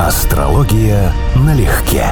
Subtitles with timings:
[0.00, 2.06] Астрология налегке.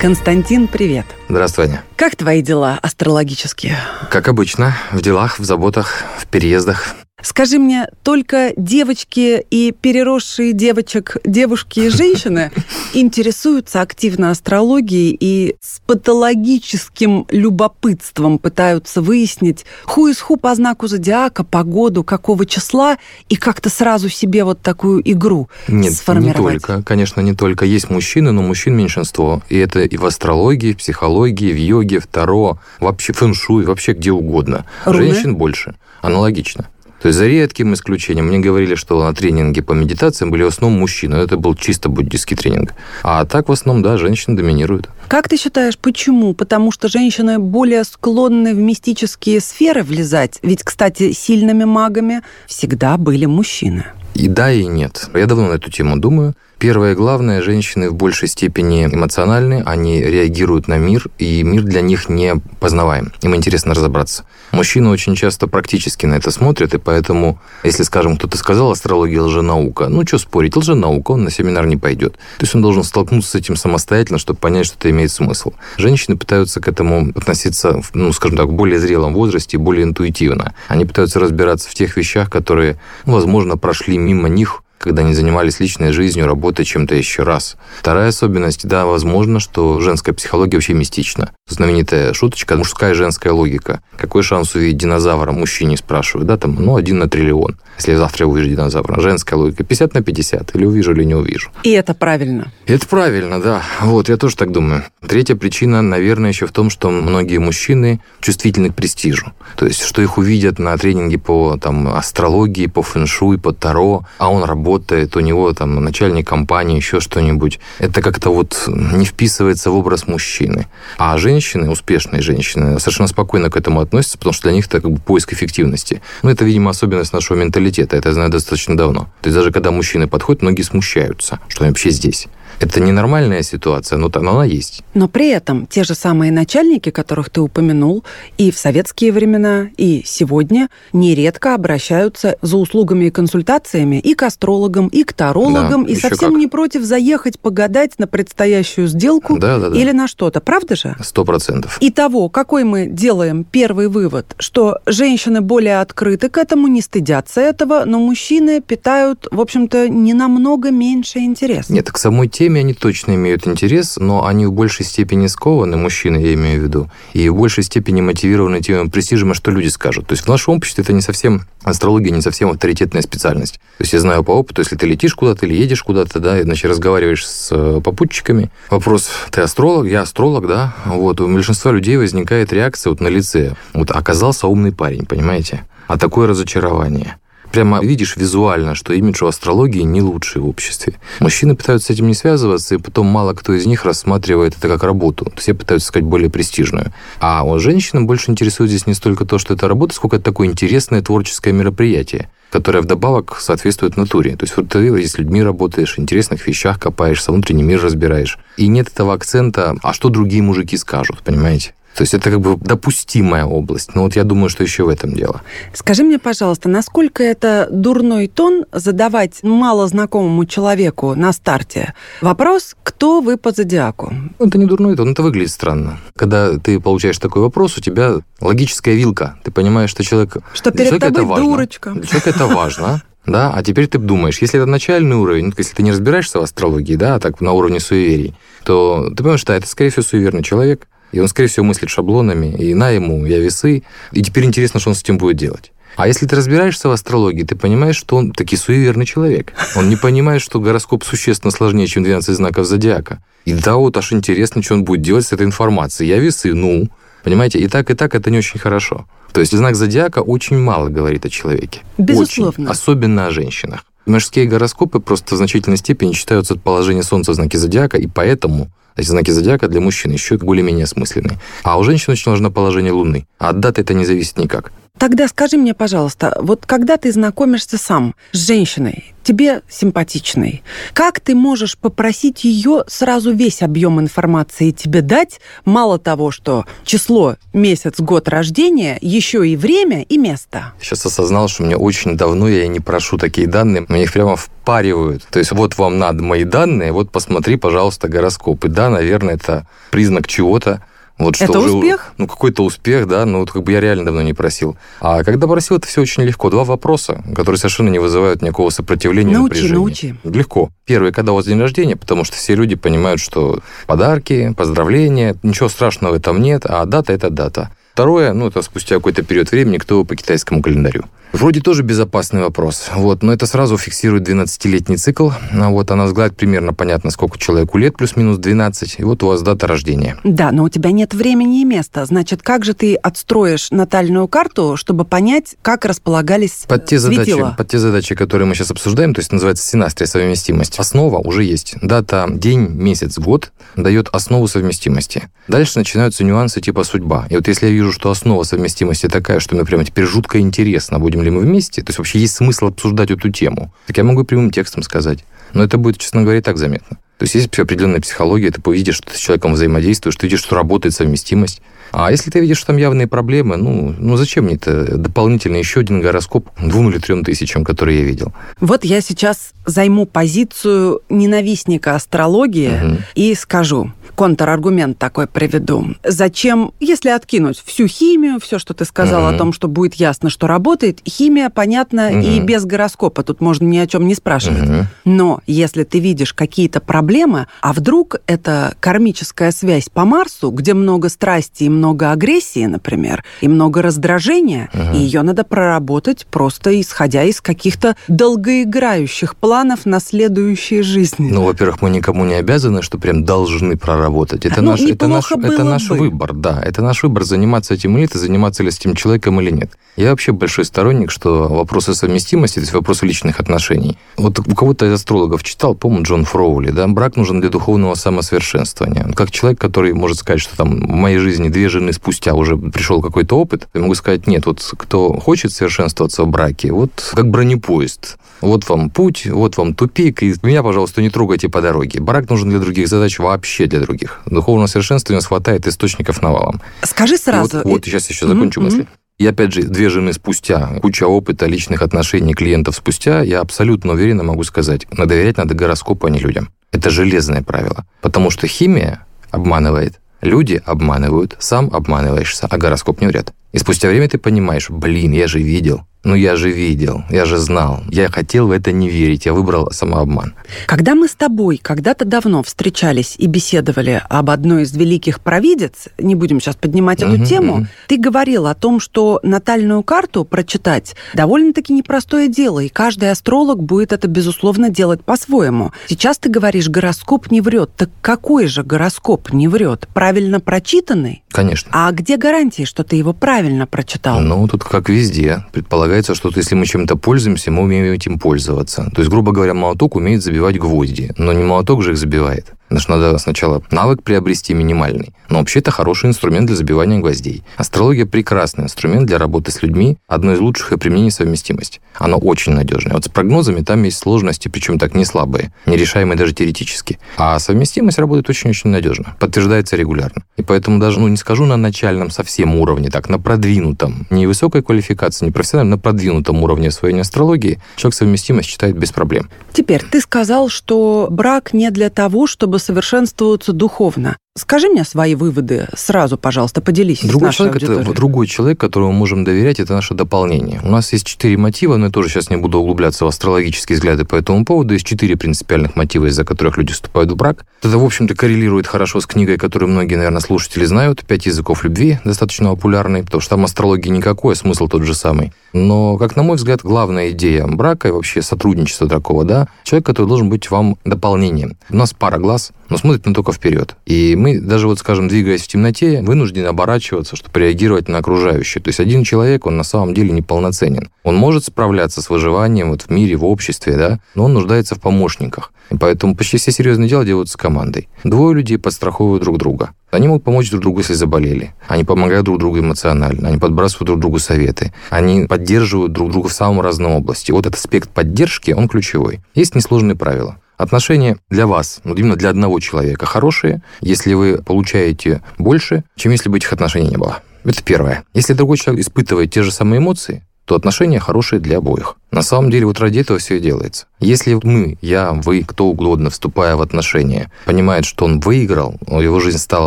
[0.00, 1.04] Константин, привет.
[1.28, 1.84] Здравствуй, Аня.
[1.96, 3.76] Как твои дела астрологические?
[4.10, 6.94] Как обычно, в делах, в заботах, в переездах.
[7.22, 12.52] Скажи мне, только девочки и переросшие девочек девушки и женщины
[12.92, 21.42] интересуются активно астрологией и с патологическим любопытством пытаются выяснить ху из ху по знаку зодиака,
[21.42, 22.98] погоду, какого числа,
[23.30, 26.54] и как-то сразу себе вот такую игру Нет, сформировать?
[26.54, 26.82] не только.
[26.82, 27.64] Конечно, не только.
[27.64, 29.42] Есть мужчины, но мужчин меньшинство.
[29.48, 34.12] И это и в астрологии, в психологии, в йоге, в таро, вообще фэншуй, вообще где
[34.12, 34.66] угодно.
[34.84, 35.14] Руны?
[35.14, 35.76] Женщин больше.
[36.02, 36.68] Аналогично.
[37.06, 38.26] То есть за редким исключением.
[38.26, 41.14] Мне говорили, что на тренинге по медитациям были в основном мужчины.
[41.14, 42.74] Это был чисто буддийский тренинг.
[43.04, 44.88] А так в основном, да, женщины доминируют.
[45.06, 46.34] Как ты считаешь, почему?
[46.34, 50.40] Потому что женщины более склонны в мистические сферы влезать.
[50.42, 53.84] Ведь, кстати, сильными магами всегда были мужчины.
[54.14, 55.08] И да, и нет.
[55.14, 56.34] Я давно на эту тему думаю.
[56.58, 61.82] Первое и главное, женщины в большей степени эмоциональны, они реагируют на мир, и мир для
[61.82, 63.12] них не познаваем.
[63.20, 64.24] Им интересно разобраться.
[64.52, 69.88] Мужчины очень часто практически на это смотрят, и поэтому, если, скажем, кто-то сказал, астрология лженаука,
[69.88, 72.14] ну, что спорить, лженаука, он на семинар не пойдет.
[72.14, 75.52] То есть он должен столкнуться с этим самостоятельно, чтобы понять, что это имеет смысл.
[75.76, 80.54] Женщины пытаются к этому относиться, ну, скажем так, в более зрелом возрасте, более интуитивно.
[80.68, 85.60] Они пытаются разбираться в тех вещах, которые, ну, возможно, прошли мимо них когда они занимались
[85.60, 87.56] личной жизнью, работой чем-то еще раз.
[87.78, 91.32] Вторая особенность, да, возможно, что женская психология вообще мистична.
[91.48, 93.80] Знаменитая шуточка «мужская и женская логика».
[93.96, 95.32] Какой шанс увидеть динозавра?
[95.32, 97.56] Мужчине спрашивают, да, там, ну, один на триллион.
[97.76, 99.00] Если я завтра увижу динозавра.
[99.00, 100.56] Женская логика 50 на 50.
[100.56, 101.50] Или увижу, или не увижу.
[101.62, 102.52] И это правильно.
[102.66, 103.62] Это правильно, да.
[103.80, 104.84] Вот, я тоже так думаю.
[105.06, 109.32] Третья причина, наверное, еще в том, что многие мужчины чувствительны к престижу.
[109.56, 114.30] То есть, что их увидят на тренинге по там, астрологии, по фэншуй, по таро, а
[114.30, 117.60] он работает, у него там начальник компании, еще что-нибудь.
[117.78, 120.66] Это как-то вот не вписывается в образ мужчины.
[120.98, 124.90] А женщины, успешные женщины, совершенно спокойно к этому относятся, потому что для них это как
[124.90, 126.00] бы поиск эффективности.
[126.22, 127.65] Ну, это, видимо, особенность нашего менталитета.
[127.94, 129.08] Это я знаю достаточно давно.
[129.20, 132.28] То есть, даже когда мужчины подходят, многие смущаются, что они вообще здесь.
[132.60, 134.82] Это ненормальная ситуация, но она есть.
[134.94, 138.02] Но при этом те же самые начальники, которых ты упомянул,
[138.38, 144.88] и в советские времена, и сегодня нередко обращаются за услугами и консультациями и к астрологам,
[144.88, 146.38] и к тарологам, Да, и совсем как.
[146.38, 149.78] не против заехать погадать на предстоящую сделку Да, да, да.
[149.78, 150.40] или на что-то.
[150.40, 150.96] Правда же?
[151.02, 151.76] Сто процентов.
[151.80, 157.84] Итого, какой мы делаем первый вывод, что женщины более открыты к этому, не стыдятся этого,
[157.84, 161.68] но мужчины питают, в общем-то, не намного меньше интерес.
[161.68, 166.18] Нет, к самой теме они точно имеют интерес, но они в большей степени скованы, мужчины
[166.18, 170.06] я имею в виду, и в большей степени мотивированы тем престижем, что люди скажут.
[170.06, 173.54] То есть в нашем обществе это не совсем, астрология не совсем авторитетная специальность.
[173.78, 176.42] То есть я знаю по опыту, если ты летишь куда-то или едешь куда-то, да, и,
[176.42, 179.86] значит, разговариваешь с э, попутчиками, вопрос, ты астролог?
[179.86, 180.74] Я астролог, да.
[180.86, 183.54] Вот, у большинства людей возникает реакция вот на лице.
[183.74, 185.64] Вот оказался умный парень, понимаете?
[185.86, 187.16] А такое разочарование
[187.56, 190.92] прямо видишь визуально, что имидж у астрологии не лучший в обществе.
[191.20, 194.82] Мужчины пытаются с этим не связываться, и потом мало кто из них рассматривает это как
[194.82, 195.32] работу.
[195.36, 196.92] Все пытаются сказать более престижную.
[197.18, 200.48] А у женщин больше интересует здесь не столько то, что это работа, сколько это такое
[200.48, 204.36] интересное творческое мероприятие которое вдобавок соответствует натуре.
[204.36, 208.38] То есть вот ты с людьми работаешь, интересных вещах копаешься, внутренний мир разбираешь.
[208.56, 211.74] И нет этого акцента, а что другие мужики скажут, понимаете?
[211.96, 213.94] То есть это как бы допустимая область.
[213.94, 215.40] Но вот я думаю, что еще в этом дело.
[215.72, 223.38] Скажи мне, пожалуйста, насколько это дурной тон задавать малознакомому человеку на старте вопрос, кто вы
[223.38, 224.12] по зодиаку?
[224.38, 225.98] Это не дурной тон, это выглядит странно.
[226.14, 229.38] Когда ты получаешь такой вопрос, у тебя логическая вилка.
[229.42, 230.36] Ты понимаешь, что человек...
[230.52, 231.44] Что перед человека тобой это важно.
[231.44, 231.90] дурочка.
[231.92, 233.02] Для человека это важно.
[233.24, 236.42] Да, а теперь ты думаешь, если это начальный уровень, ну, если ты не разбираешься в
[236.42, 238.34] астрологии, да, а так на уровне суеверий,
[238.64, 240.86] то ты понимаешь, что это, скорее всего, суеверный человек,
[241.16, 243.82] и он, скорее всего, мыслит шаблонами, и на ему я весы,
[244.12, 245.72] и теперь интересно, что он с этим будет делать.
[245.96, 249.54] А если ты разбираешься в астрологии, ты понимаешь, что он таки суеверный человек.
[249.76, 253.22] Он не понимает, что гороскоп существенно сложнее, чем 12 знаков зодиака.
[253.46, 256.10] И да, вот аж интересно, что он будет делать с этой информацией.
[256.10, 256.90] Я весы, ну,
[257.24, 259.06] понимаете, и так, и так это не очень хорошо.
[259.32, 261.80] То есть знак зодиака очень мало говорит о человеке.
[261.96, 262.64] Безусловно.
[262.64, 262.72] Очень.
[262.72, 263.86] Особенно о женщинах.
[264.06, 268.68] Мужские гороскопы просто в значительной степени считаются от положения Солнца в знаке зодиака, и поэтому
[268.94, 271.38] эти знаки зодиака для мужчин еще более-менее осмысленные.
[271.64, 273.26] А у женщин очень важно положение Луны.
[273.38, 274.72] А от даты это не зависит никак.
[274.98, 280.62] Тогда скажи мне, пожалуйста, вот когда ты знакомишься сам с женщиной, тебе симпатичной,
[280.94, 287.36] как ты можешь попросить ее сразу весь объем информации тебе дать, мало того, что число,
[287.52, 290.72] месяц, год рождения, еще и время и место?
[290.80, 295.26] Сейчас осознал, что мне очень давно я не прошу такие данные, мне их прямо впаривают.
[295.30, 298.68] То есть вот вам надо мои данные, вот посмотри, пожалуйста, гороскопы.
[298.68, 300.82] Да, наверное, это признак чего-то.
[301.18, 302.12] Вот это уже, успех?
[302.18, 304.76] Ну, какой-то успех, да, но вот как бы я реально давно не просил.
[305.00, 306.50] А когда просил, это все очень легко.
[306.50, 309.74] Два вопроса, которые совершенно не вызывают никакого сопротивления, научи, напряжения.
[309.74, 310.70] Научи, Легко.
[310.84, 315.68] Первый, когда у вас день рождения, потому что все люди понимают, что подарки, поздравления, ничего
[315.68, 317.70] страшного в этом нет, а дата– это дата.
[317.96, 321.04] Второе, ну, это спустя какой-то период времени, кто по китайскому календарю.
[321.32, 325.30] Вроде тоже безопасный вопрос, вот, но это сразу фиксирует 12-летний цикл.
[325.52, 329.42] А вот она взгляд примерно понятно, сколько человеку лет, плюс-минус 12, и вот у вас
[329.42, 330.16] дата рождения.
[330.24, 332.04] Да, но у тебя нет времени и места.
[332.06, 337.38] Значит, как же ты отстроишь натальную карту, чтобы понять, как располагались под те светила?
[337.38, 340.78] задачи, Под те задачи, которые мы сейчас обсуждаем, то есть называется синастрия совместимость.
[340.78, 341.76] Основа уже есть.
[341.82, 345.28] Дата, день, месяц, год дает основу совместимости.
[345.48, 347.26] Дальше начинаются нюансы типа судьба.
[347.30, 350.98] И вот если я вижу, что основа совместимости такая, что мне прямо теперь жутко интересно,
[350.98, 354.24] будем ли мы вместе, то есть вообще есть смысл обсуждать эту тему, так я могу
[354.24, 355.24] прямым текстом сказать.
[355.52, 356.98] Но это будет, честно говоря, и так заметно.
[357.18, 360.54] То есть есть определенная психология, ты увидишь, что ты с человеком взаимодействуешь, ты видишь, что
[360.54, 361.62] работает совместимость.
[361.92, 365.80] А если ты видишь, что там явные проблемы, ну, ну зачем мне это дополнительно еще
[365.80, 368.34] один гороскоп двум или трем тысячам, которые я видел?
[368.60, 372.96] Вот я сейчас займу позицию ненавистника астрологии угу.
[373.14, 375.94] и скажу, контраргумент такой приведу.
[376.02, 379.34] Зачем, если откинуть всю химию, все, что ты сказал угу.
[379.34, 382.18] о том, что будет ясно, что работает, химия понятна угу.
[382.18, 384.68] и без гороскопа, тут можно ни о чем не спрашивать.
[384.68, 384.86] Угу.
[385.04, 391.10] Но если ты видишь какие-то проблемы, а вдруг это кармическая связь по Марсу, где много
[391.10, 394.96] страсти и много агрессии, например, и много раздражения, угу.
[394.96, 401.30] и ее надо проработать просто исходя из каких-то долгоиграющих планов на следующие жизни.
[401.30, 404.46] Ну, во-первых, мы никому не обязаны, что прям должны проработать работать.
[404.46, 405.96] Это, ну, наш, это, наш, это наш бы.
[405.96, 406.62] выбор, да.
[406.62, 409.70] Это наш выбор, заниматься этим или нет, заниматься ли с этим человеком или нет.
[409.96, 413.96] Я вообще большой сторонник, что вопросы совместимости, то есть вопросы личных отношений.
[414.16, 419.10] Вот у кого-то из астрологов читал, по-моему, Джон Фроули, да, брак нужен для духовного самосовершенствования.
[419.14, 423.02] Как человек, который может сказать, что там в моей жизни две жены спустя уже пришел
[423.02, 428.18] какой-то опыт, я могу сказать, нет, вот кто хочет совершенствоваться в браке, вот как бронепоезд.
[428.42, 432.00] Вот вам путь, вот вам тупик, и меня, пожалуйста, не трогайте по дороге.
[432.00, 433.95] Брак нужен для других задач, вообще для других.
[434.26, 436.60] Духовного совершенства у нас хватает источников навалом.
[436.82, 437.58] Скажи сразу.
[437.58, 438.64] вот, вот сейчас еще закончу mm-hmm.
[438.64, 438.88] мысли.
[439.18, 444.22] И опять же, две жены спустя, куча опыта, личных отношений клиентов спустя, я абсолютно уверенно
[444.22, 446.50] могу сказать, надо доверять надо гороскопу, а не людям.
[446.70, 447.86] Это железное правило.
[448.02, 453.32] Потому что химия обманывает, люди обманывают, сам обманываешься, а гороскоп не врет.
[453.52, 457.36] И спустя время ты понимаешь, блин, я же видел, ну я же видел, я же
[457.36, 457.80] знал.
[457.90, 460.34] Я хотел в это не верить, я выбрал самообман.
[460.66, 466.14] Когда мы с тобой когда-то давно встречались и беседовали об одной из великих провидец, не
[466.14, 467.66] будем сейчас поднимать эту uh-huh, тему, uh-huh.
[467.88, 473.92] ты говорил о том, что натальную карту прочитать довольно-таки непростое дело, и каждый астролог будет
[473.92, 475.72] это, безусловно, делать по-своему.
[475.88, 477.70] Сейчас ты говоришь, гороскоп не врет.
[477.76, 479.88] Так какой же гороскоп не врет?
[479.92, 481.24] Правильно прочитанный?
[481.36, 481.70] Конечно.
[481.74, 484.20] А где гарантии, что ты его правильно прочитал?
[484.20, 485.44] Ну, тут как везде.
[485.52, 488.90] Предполагается, что если мы чем-то пользуемся, мы умеем этим пользоваться.
[488.94, 492.54] То есть, грубо говоря, молоток умеет забивать гвозди, но не молоток же их забивает.
[492.76, 495.14] Что надо сначала навык приобрести минимальный.
[495.28, 497.42] Но вообще это хороший инструмент для забивания гвоздей.
[497.56, 501.80] Астрология– прекрасный инструмент для работы с людьми, одно из лучших и применений совместимость.
[501.98, 502.92] Оно очень надежное.
[502.92, 506.98] Вот с прогнозами там есть сложности, причем так не слабые, нерешаемые даже теоретически.
[507.16, 510.22] А совместимость работает очень-очень надежно, подтверждается регулярно.
[510.36, 514.62] И поэтому даже, ну не скажу на начальном совсем уровне, так, на продвинутом, не высокой
[514.62, 519.28] квалификации, не профессиональном, на продвинутом уровне освоения астрологии, человек совместимость читает без проблем.
[519.52, 524.16] Теперь, ты сказал, что брак не для того, чтобы чтобы совершенствоваться духовно.
[524.36, 528.98] Скажи мне свои выводы сразу, пожалуйста, поделись другой с человек, это, Другой человек, которому мы
[528.98, 530.60] можем доверять, это наше дополнение.
[530.62, 534.04] У нас есть четыре мотива, но я тоже сейчас не буду углубляться в астрологические взгляды
[534.04, 534.74] по этому поводу.
[534.74, 537.46] Есть четыре принципиальных мотива, из-за которых люди вступают в брак.
[537.62, 541.02] Это, в общем-то, коррелирует хорошо с книгой, которую многие, наверное, слушатели знают.
[541.06, 545.32] «Пять языков любви», достаточно популярный, потому что там астрологии никакой, а смысл тот же самый.
[545.54, 550.06] Но, как на мой взгляд, главная идея брака и вообще сотрудничества такого, да, человек, который
[550.06, 551.56] должен быть вам дополнением.
[551.70, 553.76] У нас пара глаз, но смотрит не только вперед.
[553.86, 558.60] И мы мы даже вот, скажем, двигаясь в темноте, вынуждены оборачиваться, чтобы реагировать на окружающее.
[558.60, 560.90] То есть один человек, он на самом деле неполноценен.
[561.04, 564.80] Он может справляться с выживанием вот в мире, в обществе, да, но он нуждается в
[564.80, 565.52] помощниках.
[565.70, 567.88] И поэтому почти все серьезные дела делаются командой.
[568.02, 569.70] Двое людей подстраховывают друг друга.
[569.92, 571.54] Они могут помочь друг другу, если заболели.
[571.68, 573.28] Они помогают друг другу эмоционально.
[573.28, 574.72] Они подбрасывают друг другу советы.
[574.90, 577.30] Они поддерживают друг друга в самом разном области.
[577.30, 579.20] Вот этот аспект поддержки, он ключевой.
[579.36, 580.40] Есть несложные правила.
[580.56, 586.28] Отношения для вас, ну, именно для одного человека, хорошие, если вы получаете больше, чем если
[586.28, 587.22] бы этих отношений не было.
[587.44, 588.04] Это первое.
[588.14, 591.96] Если другой человек испытывает те же самые эмоции, то отношения хорошие для обоих.
[592.10, 593.86] На самом деле вот ради этого все и делается.
[594.00, 599.38] Если мы, я, вы, кто угодно, вступая в отношения, понимает, что он выиграл, его жизнь
[599.38, 599.66] стала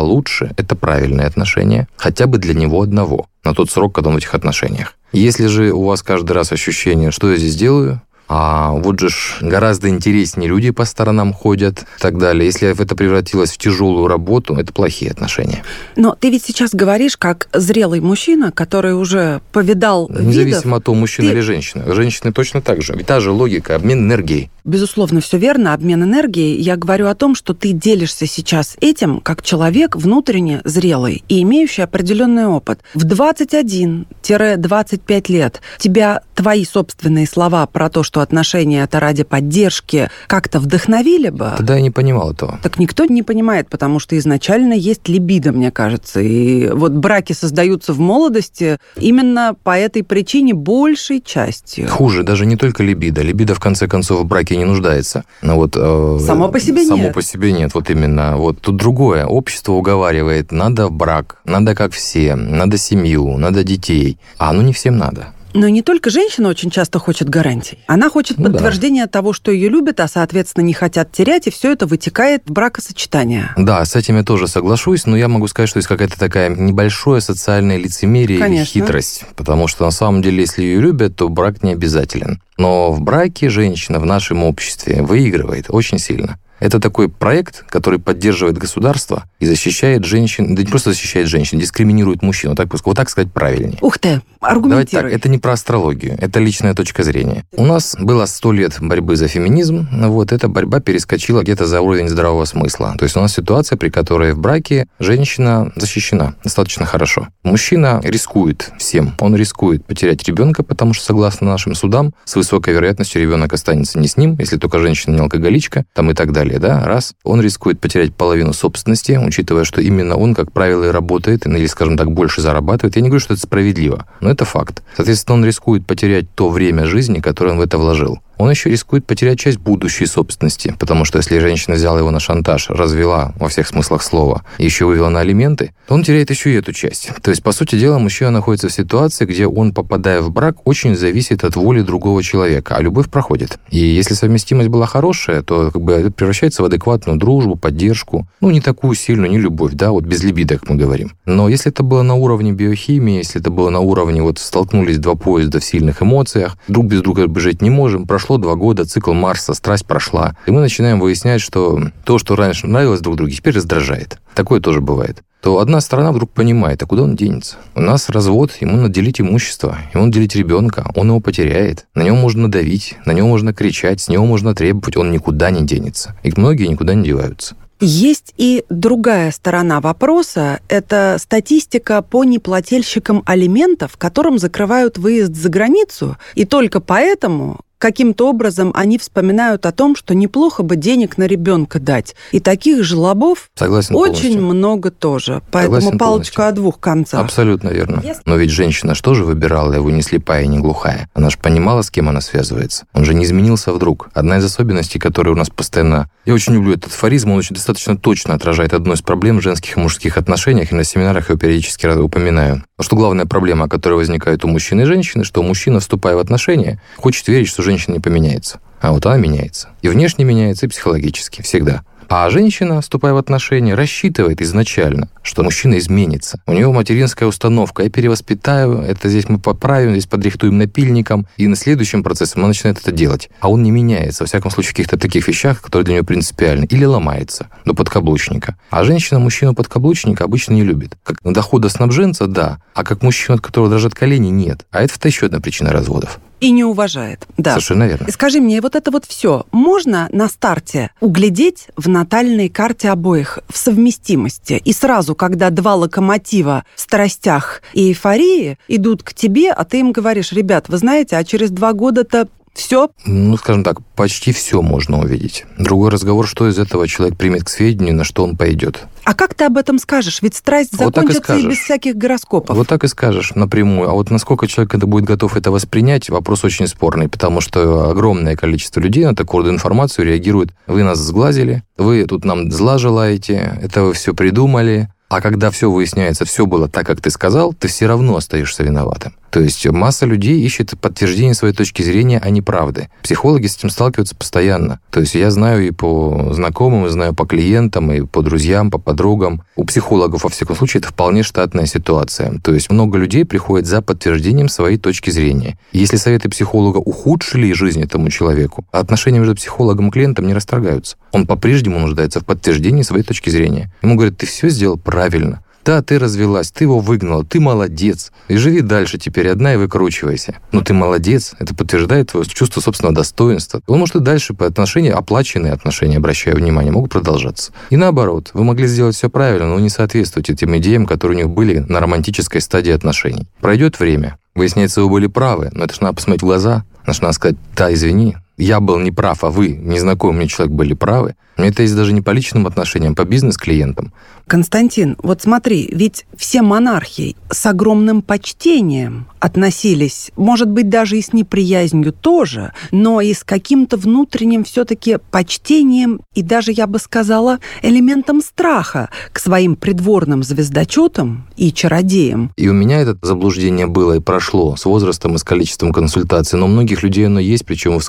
[0.00, 4.18] лучше, это правильное отношение, хотя бы для него одного, на тот срок, когда он в
[4.18, 4.96] этих отношениях.
[5.12, 8.00] Если же у вас каждый раз ощущение, что я здесь делаю,
[8.32, 12.46] а вот же ж гораздо интереснее люди по сторонам ходят и так далее.
[12.46, 15.64] Если это превратилось в тяжелую работу, это плохие отношения.
[15.96, 20.72] Но ты ведь сейчас говоришь как зрелый мужчина, который уже повидал Независимо видов.
[20.74, 21.32] от того, мужчина ты...
[21.34, 21.92] или женщина.
[21.92, 22.94] Женщины точно так же.
[22.94, 24.48] Ведь та же логика, обмен энергией.
[24.64, 26.60] Безусловно, все верно, обмен энергией.
[26.60, 31.82] Я говорю о том, что ты делишься сейчас этим как человек внутренне зрелый и имеющий
[31.82, 32.78] определенный опыт.
[32.94, 40.58] В 21-25 лет тебя твои собственные слова про то, что отношения это ради поддержки, как-то
[40.58, 41.52] вдохновили бы?
[41.58, 42.58] Тогда я не понимал этого.
[42.62, 46.20] Так никто не понимает, потому что изначально есть либидо, мне кажется.
[46.20, 51.88] И вот браки создаются в молодости именно по этой причине большей частью.
[51.88, 53.20] Хуже, даже не только либидо.
[53.20, 55.24] Либидо, в конце концов, в браке не нуждается.
[55.42, 57.04] Но вот, э, само по себе само нет.
[57.04, 58.38] Само по себе нет, вот именно.
[58.38, 59.26] Вот тут другое.
[59.26, 64.18] Общество уговаривает, надо брак, надо как все, надо семью, надо детей.
[64.38, 65.34] А оно не всем надо.
[65.52, 67.78] Но не только женщина очень часто хочет гарантий.
[67.86, 69.10] Она хочет ну, подтверждения да.
[69.10, 73.50] того, что ее любят, а, соответственно, не хотят терять, и все это вытекает в бракосочетание.
[73.56, 77.20] Да, с этим я тоже соглашусь, но я могу сказать, что есть какая-то такая небольшое
[77.20, 78.78] социальное лицемерие Конечно.
[78.78, 79.24] или хитрость.
[79.36, 82.40] Потому что на самом деле, если ее любят, то брак не обязателен.
[82.56, 86.38] Но в браке женщина в нашем обществе выигрывает очень сильно.
[86.60, 92.22] Это такой проект, который поддерживает государство и защищает женщин, да не просто защищает женщин, дискриминирует
[92.22, 92.50] мужчин.
[92.50, 93.78] Вот так, вот так сказать правильнее.
[93.80, 94.70] Ух ты, аргументируй.
[94.70, 97.44] Давайте так, это не про астрологию, это личная точка зрения.
[97.56, 102.08] У нас было сто лет борьбы за феминизм, вот эта борьба перескочила где-то за уровень
[102.08, 102.94] здравого смысла.
[102.98, 107.28] То есть у нас ситуация, при которой в браке женщина защищена достаточно хорошо.
[107.42, 109.14] Мужчина рискует всем.
[109.18, 114.08] Он рискует потерять ребенка, потому что, согласно нашим судам, с высокой вероятностью ребенок останется не
[114.08, 117.40] с ним, если только женщина не алкоголичка, там и так далее далее, да, раз, он
[117.40, 122.10] рискует потерять половину собственности, учитывая, что именно он, как правило, и работает, или, скажем так,
[122.12, 122.96] больше зарабатывает.
[122.96, 124.82] Я не говорю, что это справедливо, но это факт.
[124.96, 129.06] Соответственно, он рискует потерять то время жизни, которое он в это вложил он еще рискует
[129.06, 133.68] потерять часть будущей собственности, потому что если женщина взяла его на шантаж, развела во всех
[133.68, 137.10] смыслах слова, и еще вывела на алименты, то он теряет еще и эту часть.
[137.20, 140.96] То есть, по сути дела, мужчина находится в ситуации, где он, попадая в брак, очень
[140.96, 143.58] зависит от воли другого человека, а любовь проходит.
[143.68, 148.50] И если совместимость была хорошая, то как бы это превращается в адекватную дружбу, поддержку, ну,
[148.50, 151.12] не такую сильную, не любовь, да, вот без либидо, как мы говорим.
[151.26, 155.14] Но если это было на уровне биохимии, если это было на уровне, вот столкнулись два
[155.14, 159.12] поезда в сильных эмоциях, друг без друга жить не можем, прошло прошло два года, цикл
[159.12, 160.36] Марса, страсть прошла.
[160.46, 164.18] И мы начинаем выяснять, что то, что раньше нравилось друг другу, теперь раздражает.
[164.34, 167.56] Такое тоже бывает то одна сторона вдруг понимает, а куда он денется?
[167.74, 172.02] У нас развод, ему надо делить имущество, ему надо делить ребенка, он его потеряет, на
[172.02, 176.14] него можно давить, на него можно кричать, с него можно требовать, он никуда не денется.
[176.22, 177.56] И многие никуда не деваются.
[177.80, 180.60] Есть и другая сторона вопроса.
[180.68, 186.18] Это статистика по неплательщикам алиментов, которым закрывают выезд за границу.
[186.34, 191.80] И только поэтому каким-то образом они вспоминают о том, что неплохо бы денег на ребенка
[191.80, 192.14] дать.
[192.30, 194.42] И таких жлобов Согласен очень полностью.
[194.42, 195.42] много тоже.
[195.50, 196.60] Поэтому Согласен палочка полностью.
[196.60, 197.20] о двух концах.
[197.20, 198.00] Абсолютно верно.
[198.04, 198.22] Если...
[198.26, 201.08] Но ведь женщина что же выбирала его не слепая и не глухая?
[201.14, 202.84] Она же понимала, с кем она связывается.
[202.92, 204.10] Он же не изменился вдруг.
[204.14, 206.10] Одна из особенностей, которая у нас постоянно...
[206.26, 209.76] Я очень люблю этот афоризм, он очень достаточно точно отражает одну из проблем в женских
[209.76, 212.62] и мужских отношениях, и на семинарах его периодически упоминаю.
[212.80, 217.28] Что главная проблема, которая возникает у мужчины и женщины, что мужчина, вступая в отношения, хочет
[217.28, 218.60] верить, что женщина не поменяется.
[218.80, 219.68] А вот она меняется.
[219.82, 221.42] И внешне меняется, и психологически.
[221.42, 221.82] Всегда.
[222.12, 226.42] А женщина, вступая в отношения, рассчитывает изначально, что мужчина изменится.
[226.44, 227.84] У него материнская установка.
[227.84, 232.80] Я перевоспитаю, это здесь мы поправим, здесь подрихтуем напильником, и на следующем процессе она начинает
[232.80, 233.30] это делать.
[233.38, 236.64] А он не меняется, во всяком случае, в каких-то таких вещах, которые для него принципиальны.
[236.64, 238.56] Или ломается до подкаблучника.
[238.70, 240.96] А женщина мужчину подкаблучника обычно не любит.
[241.04, 244.66] Как дохода снабженца, да, а как мужчину, от которого дрожат колени, нет.
[244.72, 246.18] А это еще одна причина разводов.
[246.40, 247.26] И не уважает.
[247.36, 247.52] Да.
[247.52, 248.10] Совершенно верно.
[248.10, 253.56] Скажи мне, вот это вот все можно на старте углядеть в натальной карте обоих, в
[253.56, 254.60] совместимости?
[254.64, 259.92] И сразу, когда два локомотива в страстях и эйфории идут к тебе, а ты им
[259.92, 262.90] говоришь, ребят, вы знаете, а через два года-то все?
[263.04, 265.44] Ну, скажем так, почти все можно увидеть.
[265.58, 268.84] Другой разговор, что из этого человек примет к сведению, на что он пойдет.
[269.04, 270.20] А как ты об этом скажешь?
[270.22, 271.46] Ведь страсть Вот и закончится и, скажешь.
[271.46, 272.56] без всяких гороскопов.
[272.56, 273.88] Вот так и скажешь напрямую.
[273.88, 278.36] А вот насколько человек это будет готов это воспринять, вопрос очень спорный, потому что огромное
[278.36, 280.50] количество людей на такую информацию реагирует.
[280.66, 284.88] Вы нас сглазили, вы тут нам зла желаете, это вы все придумали.
[285.08, 289.12] А когда все выясняется, все было так, как ты сказал, ты все равно остаешься виноватым.
[289.30, 292.88] То есть масса людей ищет подтверждение своей точки зрения, а не правды.
[293.02, 294.80] Психологи с этим сталкиваются постоянно.
[294.90, 298.78] То есть я знаю и по знакомым, и знаю по клиентам, и по друзьям, по
[298.78, 299.42] подругам.
[299.56, 302.38] У психологов, во всяком случае, это вполне штатная ситуация.
[302.42, 305.58] То есть много людей приходят за подтверждением своей точки зрения.
[305.72, 310.96] Если советы психолога ухудшили жизнь этому человеку, отношения между психологом и клиентом не расторгаются.
[311.12, 313.72] Он по-прежнему нуждается в подтверждении своей точки зрения.
[313.82, 315.42] Ему говорят, ты все сделал правильно.
[315.64, 318.12] Да, ты развелась, ты его выгнала, ты молодец.
[318.28, 320.36] И живи дальше теперь одна и выкручивайся.
[320.52, 323.60] Но ты молодец, это подтверждает твое чувство собственного достоинства.
[323.66, 327.52] Он может и дальше по отношению, оплаченные отношения, обращаю внимание, могут продолжаться.
[327.70, 331.30] И наоборот, вы могли сделать все правильно, но не соответствуете тем идеям, которые у них
[331.30, 333.26] были на романтической стадии отношений.
[333.40, 337.14] Пройдет время, выясняется, вы были правы, но это же надо посмотреть в глаза, Значит, надо
[337.14, 341.14] сказать, да, извини, я был неправ, а вы, незнакомый мне человек, были правы.
[341.36, 343.92] Мне это есть даже не по личным отношениям, по бизнес-клиентам.
[344.26, 351.12] Константин, вот смотри, ведь все монархи с огромным почтением относились, может быть, даже и с
[351.12, 358.22] неприязнью тоже, но и с каким-то внутренним все-таки почтением и даже, я бы сказала, элементом
[358.22, 362.32] страха к своим придворным звездочетам и чародеям.
[362.36, 366.46] И у меня это заблуждение было и прошло с возрастом и с количеством консультаций, но
[366.46, 367.80] у многих людей оно есть, причем у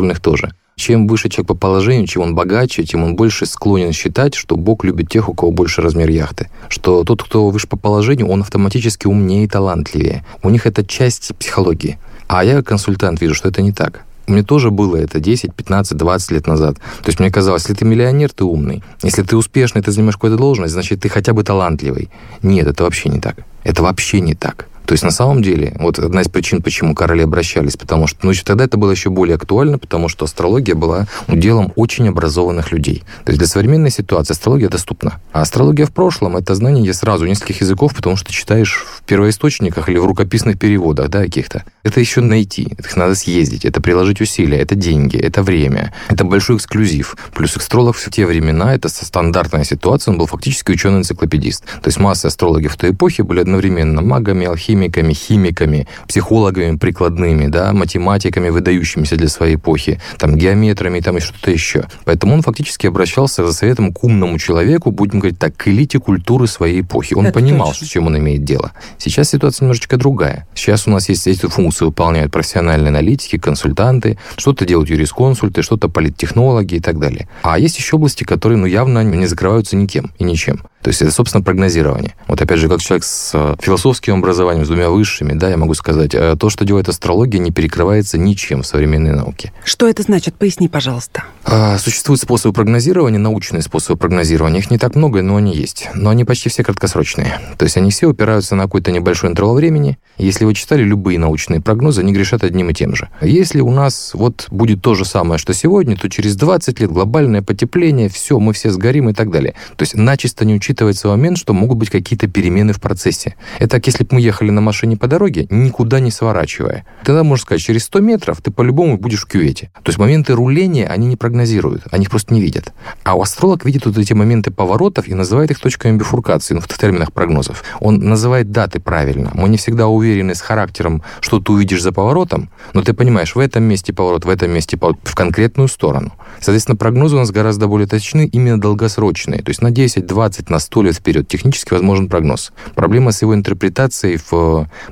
[0.00, 0.52] высокопоставленных тоже.
[0.76, 4.84] Чем выше человек по положению, чем он богаче, тем он больше склонен считать, что Бог
[4.84, 6.48] любит тех, у кого больше размер яхты.
[6.68, 10.24] Что тот, кто выше по положению, он автоматически умнее и талантливее.
[10.42, 11.98] У них это часть психологии.
[12.28, 14.04] А я, как консультант, вижу, что это не так.
[14.26, 16.76] Мне тоже было это 10, 15, 20 лет назад.
[16.76, 18.82] То есть мне казалось, если ты миллионер, ты умный.
[19.02, 22.08] Если ты успешный, ты занимаешь какую-то должность, значит, ты хотя бы талантливый.
[22.42, 23.36] Нет, это вообще не так.
[23.64, 24.66] Это вообще не так.
[24.90, 28.32] То есть на самом деле, вот одна из причин, почему короли обращались, потому что, ну,
[28.32, 33.04] еще тогда это было еще более актуально, потому что астрология была уделом очень образованных людей.
[33.24, 35.20] То есть для современной ситуации астрология доступна.
[35.30, 39.96] А астрология в прошлом— это знание сразу нескольких языков, потому что читаешь в первоисточниках или
[39.96, 41.62] в рукописных переводах, да, каких-то.
[41.84, 46.56] Это еще найти, их надо съездить, это приложить усилия, это деньги, это время, это большой
[46.56, 47.16] эксклюзив.
[47.32, 51.64] Плюс астролог в те времена, это стандартная ситуация, он был фактически ученый-энциклопедист.
[51.64, 57.72] То есть масса астрологов в той эпохе были одновременно магами, алхимиками, химиками, психологами прикладными, да,
[57.72, 61.84] математиками, выдающимися для своей эпохи, там, геометрами там, и что-то еще.
[62.04, 66.46] Поэтому он фактически обращался за советом к умному человеку, будем говорить так, к элите культуры
[66.46, 67.14] своей эпохи.
[67.14, 67.86] Он Это понимал, точно.
[67.86, 68.72] с чем он имеет дело.
[68.98, 70.46] Сейчас ситуация немножечко другая.
[70.54, 76.76] Сейчас у нас есть эти функции выполняют профессиональные аналитики, консультанты, что-то делают юрисконсульты, что-то политтехнологи
[76.76, 77.28] и так далее.
[77.42, 80.62] А есть еще области, которые, ну, явно не закрываются никем и ничем.
[80.82, 82.14] То есть это, собственно, прогнозирование.
[82.26, 86.14] Вот опять же, как человек с э, философским образованием, двумя высшими, да, я могу сказать,
[86.14, 89.52] э, то, что делает астрология, не перекрывается ничем в современной науке.
[89.64, 90.34] Что это значит?
[90.36, 91.24] Поясни, пожалуйста.
[91.44, 94.60] А, Существуют способы прогнозирования, научные способы прогнозирования.
[94.60, 95.88] Их не так много, но они есть.
[95.94, 97.40] Но они почти все краткосрочные.
[97.58, 99.98] То есть они все упираются на какой-то небольшой интервал времени.
[100.18, 103.08] Если вы читали любые научные прогнозы, они грешат одним и тем же.
[103.20, 107.42] Если у нас вот будет то же самое, что сегодня, то через 20 лет глобальное
[107.42, 109.54] потепление, все, мы все сгорим и так далее.
[109.76, 113.34] То есть начисто не учитывается момент, что могут быть какие-то перемены в процессе.
[113.58, 116.84] Это как если бы мы ехали на машине по дороге, никуда не сворачивая.
[117.04, 119.70] Тогда можно сказать, через 100 метров ты по-любому будешь в кювете.
[119.82, 122.72] То есть моменты руления они не прогнозируют, они их просто не видят.
[123.04, 126.68] А у астролог видит вот эти моменты поворотов и называет их точками бифуркации, ну, в
[126.68, 127.64] терминах прогнозов.
[127.80, 129.30] Он называет даты правильно.
[129.34, 133.38] Мы не всегда уверены с характером, что ты увидишь за поворотом, но ты понимаешь, в
[133.38, 136.12] этом месте поворот, в этом месте поворот, в конкретную сторону.
[136.40, 139.42] Соответственно, прогнозы у нас гораздо более точны, именно долгосрочные.
[139.42, 142.52] То есть на 10, 20, на 100 лет вперед технически возможен прогноз.
[142.74, 144.32] Проблема с его интерпретацией в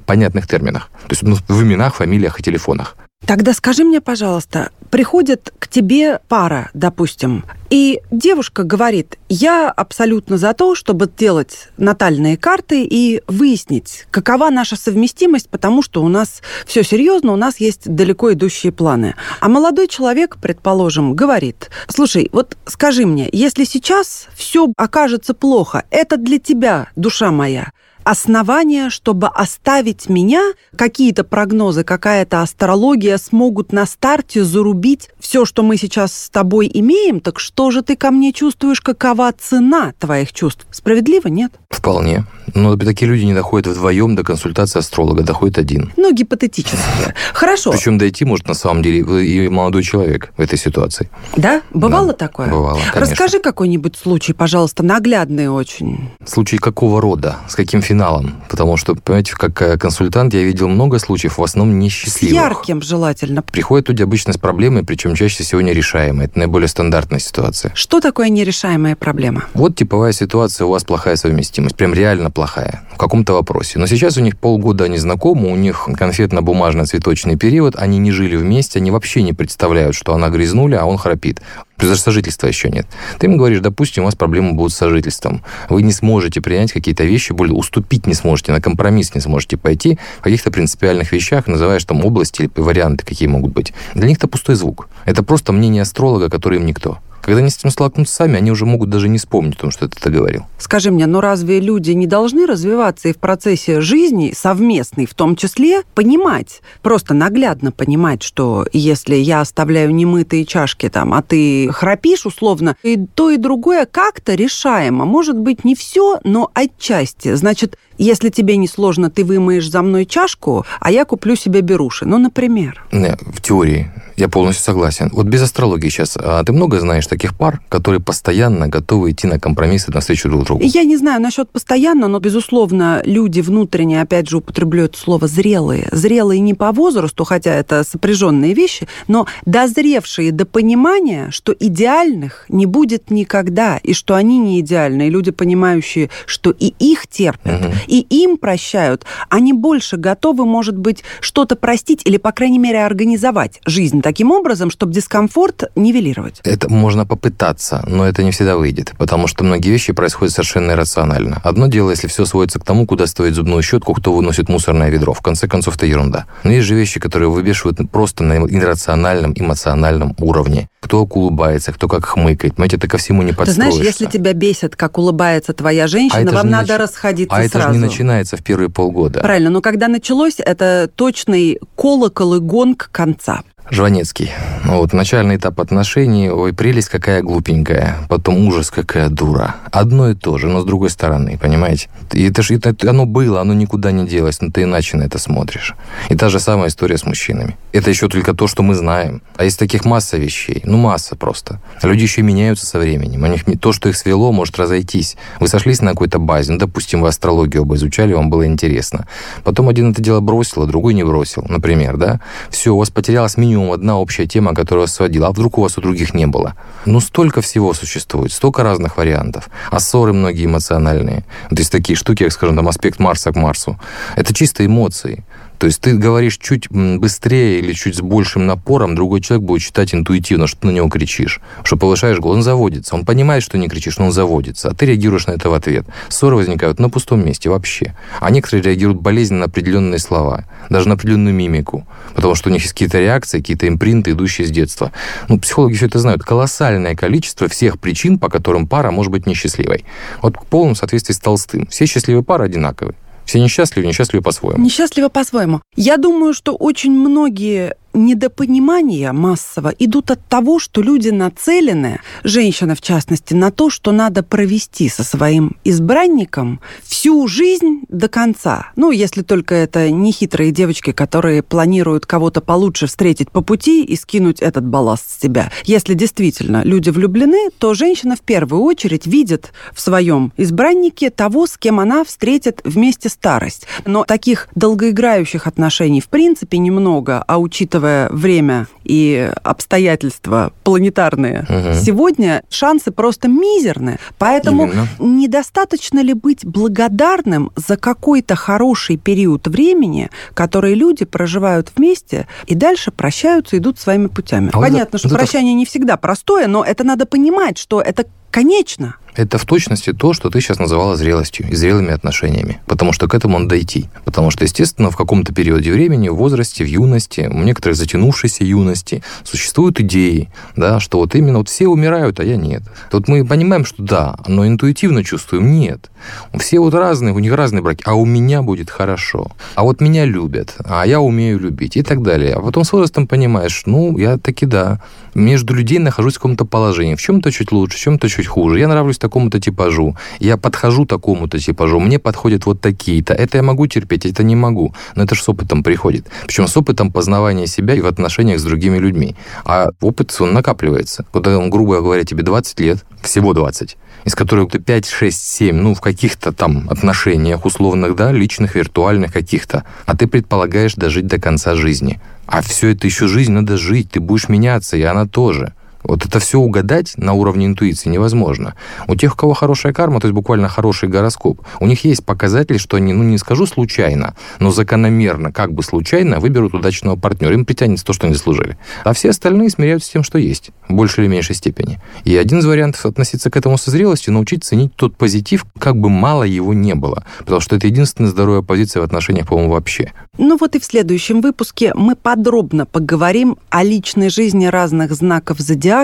[0.06, 0.90] понятных терминах.
[1.08, 2.96] То есть ну, в именах, фамилиях и телефонах.
[3.26, 10.54] Тогда скажи мне, пожалуйста, приходит к тебе пара, допустим, и девушка говорит, я абсолютно за
[10.54, 16.82] то, чтобы делать натальные карты и выяснить, какова наша совместимость, потому что у нас все
[16.82, 19.14] серьезно, у нас есть далеко идущие планы.
[19.40, 26.16] А молодой человек, предположим, говорит, слушай, вот скажи мне, если сейчас все окажется плохо, это
[26.16, 27.72] для тебя, душа моя,
[28.10, 35.76] основания, чтобы оставить меня, какие-то прогнозы, какая-то астрология смогут на старте зарубить все, что мы
[35.76, 40.66] сейчас с тобой имеем, так что же ты ко мне чувствуешь, какова цена твоих чувств?
[40.70, 41.52] Справедливо, нет?
[41.68, 42.24] Вполне.
[42.54, 45.92] Но такие люди не доходят вдвоем до консультации астролога, доходит один.
[45.98, 47.12] Ну, гипотетически.
[47.34, 47.72] Хорошо.
[47.72, 51.10] Причем дойти может на самом деле и молодой человек в этой ситуации.
[51.36, 51.60] Да?
[51.74, 52.48] Бывало да, такое?
[52.48, 53.00] Бывало, конечно.
[53.00, 56.08] Расскажи какой-нибудь случай, пожалуйста, наглядный очень.
[56.24, 57.36] Случай какого рода?
[57.50, 58.42] С каким финалом?
[58.48, 62.30] Потому что, понимаете, как э, консультант я видел много случаев, в основном несчастливых.
[62.30, 63.42] С ярким желательно.
[63.42, 66.26] Приходят люди обычно с проблемой, причем чаще всего нерешаемой.
[66.26, 67.72] Это наиболее стандартная ситуация.
[67.74, 69.46] Что такое нерешаемая проблема?
[69.52, 73.80] Вот типовая ситуация, у вас плохая совместимость, прям реально плохая в каком-то вопросе.
[73.80, 78.78] Но сейчас у них полгода они знакомы, у них конфетно-бумажно-цветочный период, они не жили вместе,
[78.78, 81.42] они вообще не представляют, что она грязнули, а он храпит.
[81.78, 82.86] Даже сожительства еще нет.
[83.18, 85.42] Ты им говоришь, допустим, у вас проблемы будут с сожительством.
[85.68, 89.98] Вы не сможете принять какие-то вещи, более уступить не сможете, на компромисс не сможете пойти
[90.18, 93.72] в каких-то принципиальных вещах, называешь там области или варианты, какие могут быть.
[93.94, 94.88] Для них это пустой звук.
[95.04, 96.98] Это просто мнение астролога, который им никто.
[97.22, 99.88] Когда они с этим столкнутся сами, они уже могут даже не вспомнить о том, что
[99.88, 100.46] ты это говорил.
[100.58, 105.36] Скажи мне, но разве люди не должны развиваться и в процессе жизни, совместной в том
[105.36, 112.26] числе, понимать, просто наглядно понимать, что если я оставляю немытые чашки там, а ты храпишь
[112.26, 115.04] условно, и то, и другое как-то решаемо.
[115.04, 117.34] Может быть, не все, но отчасти.
[117.34, 122.06] Значит, если тебе не сложно, ты вымоешь за мной чашку, а я куплю себе беруши.
[122.06, 122.84] Ну, например.
[122.92, 125.10] Не, в теории я полностью согласен.
[125.12, 126.16] Вот без астрологии сейчас.
[126.16, 130.62] А ты много знаешь таких пар, которые постоянно готовы идти на компромиссы навстречу друг другу?
[130.64, 135.88] Я не знаю насчет постоянно, но, безусловно, люди внутренне, опять же, употребляют слово «зрелые».
[135.92, 142.66] Зрелые не по возрасту, хотя это сопряженные вещи, но дозревшие до понимания, что идеальных не
[142.66, 145.08] будет никогда, и что они не идеальны.
[145.08, 150.76] И люди, понимающие, что и их терпят, угу и им прощают, они больше готовы, может
[150.76, 156.40] быть, что-то простить или, по крайней мере, организовать жизнь таким образом, чтобы дискомфорт нивелировать.
[156.42, 161.42] Это можно попытаться, но это не всегда выйдет, потому что многие вещи происходят совершенно иррационально.
[161.44, 165.12] Одно дело, если все сводится к тому, куда стоит зубную щетку, кто выносит мусорное ведро.
[165.12, 166.24] В конце концов, это ерунда.
[166.42, 170.68] Но есть же вещи, которые выбешивают просто на иррациональном, эмоциональном уровне.
[170.80, 172.54] Кто улыбается, кто как хмыкает.
[172.54, 173.60] Понимаете, это ко всему не подстроишься.
[173.60, 176.80] Ты знаешь, если тебя бесит, как улыбается твоя женщина, а вам надо нач...
[176.80, 177.68] расходиться а сразу.
[177.68, 179.20] это не начинается в первые полгода.
[179.20, 183.42] Правильно, но когда началось, это точный колокол и гонг конца.
[183.70, 184.32] Жванецкий.
[184.64, 189.56] Ну, вот начальный этап отношений, ой, прелесть какая глупенькая, потом ужас какая дура.
[189.70, 191.88] Одно и то же, но с другой стороны, понимаете?
[192.12, 195.18] И это же это, оно было, оно никуда не делось, но ты иначе на это
[195.18, 195.74] смотришь.
[196.08, 197.56] И та же самая история с мужчинами.
[197.72, 199.20] Это еще только то, что мы знаем.
[199.36, 201.60] А из таких масса вещей, ну масса просто.
[201.82, 203.22] Люди еще меняются со временем.
[203.22, 205.16] У них то, что их свело, может разойтись.
[205.40, 209.06] Вы сошлись на какой-то базе, ну, допустим, вы астрологию оба изучали, вам было интересно.
[209.44, 212.20] Потом один это дело бросил, а другой не бросил, например, да?
[212.48, 215.62] Все, у вас потерялось меню минимум одна общая тема, которая вас сводила, а вдруг у
[215.62, 216.54] вас у других не было.
[216.86, 219.48] Ну, столько всего существует, столько разных вариантов.
[219.70, 221.24] А ссоры многие эмоциональные.
[221.50, 223.78] То есть такие штуки, скажем, там, аспект Марса к Марсу.
[224.16, 225.24] Это чисто эмоции.
[225.58, 229.92] То есть ты говоришь чуть быстрее или чуть с большим напором, другой человек будет читать
[229.94, 231.40] интуитивно, что ты на него кричишь.
[231.64, 232.94] Что повышаешь голос, он заводится.
[232.94, 234.70] Он понимает, что не кричишь, но он заводится.
[234.70, 235.84] А ты реагируешь на это в ответ.
[236.08, 237.94] Ссоры возникают на пустом месте вообще.
[238.20, 241.86] А некоторые реагируют болезненно на определенные слова, даже на определенную мимику.
[242.14, 244.92] Потому что у них есть какие-то реакции, какие-то импринты, идущие с детства.
[245.28, 246.22] Ну, психологи все это знают.
[246.22, 249.84] Колоссальное количество всех причин, по которым пара может быть несчастливой.
[250.22, 251.66] Вот в полном соответствии с Толстым.
[251.66, 252.94] Все счастливые пары одинаковые.
[253.28, 254.64] Все несчастливы, несчастливы по-своему.
[254.64, 255.60] Несчастливы по-своему.
[255.76, 262.80] Я думаю, что очень многие недопонимания массово идут от того, что люди нацелены, женщина в
[262.80, 268.72] частности, на то, что надо провести со своим избранником всю жизнь до конца.
[268.76, 273.96] Ну, если только это не хитрые девочки, которые планируют кого-то получше встретить по пути и
[273.96, 275.50] скинуть этот балласт с себя.
[275.64, 281.56] Если действительно люди влюблены, то женщина в первую очередь видит в своем избраннике того, с
[281.56, 283.66] кем она встретит вместе старость.
[283.84, 291.74] Но таких долгоиграющих отношений в принципе немного, а учитывая учитывая время и обстоятельства планетарные, угу.
[291.74, 293.98] сегодня шансы просто мизерны.
[294.18, 294.88] Поэтому Именно.
[294.98, 302.90] недостаточно ли быть благодарным за какой-то хороший период времени, который люди проживают вместе и дальше
[302.90, 304.50] прощаются, идут своими путями?
[304.52, 308.96] А Понятно, что прощание не всегда простое, но это надо понимать, что это Конечно.
[309.18, 312.60] Это в точности то, что ты сейчас называла зрелостью и зрелыми отношениями.
[312.66, 313.86] Потому что к этому он дойти.
[314.04, 319.02] Потому что, естественно, в каком-то периоде времени, в возрасте, в юности, у некоторых затянувшейся юности,
[319.24, 322.62] существуют идеи, да, что вот именно вот все умирают, а я нет.
[322.92, 325.90] Тут мы понимаем, что да, но интуитивно чувствуем нет.
[326.38, 329.32] Все вот разные, у них разные браки, а у меня будет хорошо.
[329.56, 332.34] А вот меня любят, а я умею любить и так далее.
[332.34, 334.80] А потом с возрастом понимаешь, ну, я таки да,
[335.14, 338.58] между людей нахожусь в каком-то положении, в чем-то чуть лучше, в чем-то чуть хуже.
[338.58, 343.14] Я нравлюсь такому-то типажу, я подхожу такому-то типажу, мне подходят вот такие-то.
[343.14, 344.74] Это я могу терпеть, это не могу.
[344.94, 346.06] Но это же с опытом приходит.
[346.26, 349.16] Причем с опытом познавания себя и в отношениях с другими людьми.
[349.44, 351.04] А опыт, он накапливается.
[351.12, 355.56] Когда, он, грубо говоря, тебе 20 лет, всего 20, из которых ты 5, 6, 7,
[355.56, 361.20] ну, в каких-то там отношениях условных, да, личных, виртуальных каких-то, а ты предполагаешь дожить до
[361.20, 362.00] конца жизни.
[362.26, 365.54] А все это еще жизнь надо жить, ты будешь меняться, и она тоже.
[365.88, 368.54] Вот это все угадать на уровне интуиции невозможно.
[368.86, 372.58] У тех, у кого хорошая карма, то есть буквально хороший гороскоп, у них есть показатели,
[372.58, 377.32] что они, ну не скажу случайно, но закономерно, как бы случайно, выберут удачного партнера.
[377.32, 378.58] Им притянется то, что они заслужили.
[378.84, 381.80] А все остальные смиряются с тем, что есть, в большей или меньшей степени.
[382.04, 385.88] И один из вариантов относиться к этому со зрелостью, научить ценить тот позитив, как бы
[385.88, 387.02] мало его не было.
[387.20, 389.94] Потому что это единственная здоровая позиция в отношениях, по-моему, вообще.
[390.18, 395.77] Ну вот и в следующем выпуске мы подробно поговорим о личной жизни разных знаков зодиака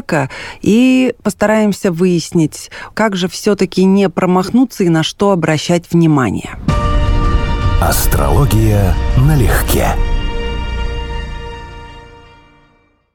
[0.63, 6.59] и постараемся выяснить, как же все-таки не промахнуться и на что обращать внимание.
[7.81, 9.89] Астрология налегке.